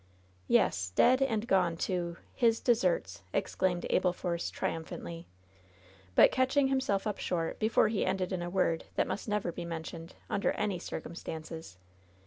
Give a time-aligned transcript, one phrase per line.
[0.47, 5.27] "Yes, dead and gone to— his deserts!" exclaimed Abel Force, triumphantly;
[6.15, 9.51] but catching himself up short, be fore he ended in a word that must never
[9.51, 11.77] be mentioned, under any circumstances.